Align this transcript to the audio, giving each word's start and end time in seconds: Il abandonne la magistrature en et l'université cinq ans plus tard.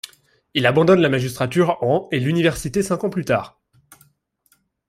Il 0.55 0.65
abandonne 0.65 0.99
la 0.99 1.09
magistrature 1.09 1.77
en 1.83 2.07
et 2.11 2.19
l'université 2.19 2.81
cinq 2.81 3.03
ans 3.03 3.11
plus 3.11 3.23
tard. 3.23 3.61